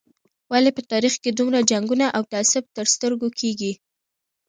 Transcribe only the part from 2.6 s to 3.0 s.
تر